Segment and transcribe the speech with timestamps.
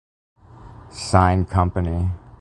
[1.11, 2.09] Sign Company.